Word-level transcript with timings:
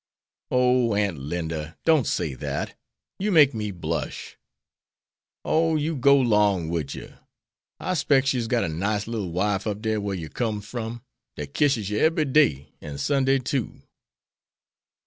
"Oh, 0.49 0.95
Aunt 0.95 1.19
Linda, 1.19 1.77
don't 1.85 2.07
say 2.07 2.33
that. 2.33 2.75
You 3.19 3.31
make 3.31 3.53
me 3.53 3.69
blush." 3.69 4.35
"Oh 5.45 5.75
you 5.75 5.95
go 5.95 6.17
'long 6.17 6.69
wid 6.69 6.95
yer. 6.95 7.19
I 7.79 7.93
specs 7.93 8.33
yer's 8.33 8.47
got 8.47 8.63
a 8.63 8.67
nice 8.67 9.05
little 9.05 9.31
wife 9.31 9.67
up 9.67 9.79
dar 9.83 9.99
whar 9.99 10.15
yer 10.15 10.29
comes 10.29 10.65
from, 10.65 11.03
dat 11.35 11.53
kisses 11.53 11.91
yer 11.91 12.03
ebery 12.07 12.25
day, 12.25 12.73
an' 12.81 12.97
Sunday, 12.97 13.37
too." 13.37 13.83